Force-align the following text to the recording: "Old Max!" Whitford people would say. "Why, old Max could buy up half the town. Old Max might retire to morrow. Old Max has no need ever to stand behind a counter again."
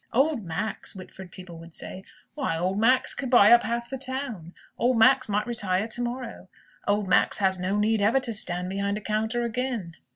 "Old 0.13 0.43
Max!" 0.43 0.95
Whitford 0.95 1.31
people 1.31 1.59
would 1.59 1.75
say. 1.75 2.03
"Why, 2.33 2.57
old 2.57 2.79
Max 2.79 3.13
could 3.13 3.29
buy 3.29 3.51
up 3.51 3.61
half 3.61 3.87
the 3.87 3.99
town. 3.99 4.55
Old 4.75 4.97
Max 4.97 5.29
might 5.29 5.45
retire 5.45 5.85
to 5.89 6.01
morrow. 6.01 6.49
Old 6.87 7.07
Max 7.07 7.37
has 7.37 7.59
no 7.59 7.77
need 7.77 8.01
ever 8.01 8.19
to 8.21 8.33
stand 8.33 8.67
behind 8.67 8.97
a 8.97 9.01
counter 9.01 9.43
again." 9.43 9.93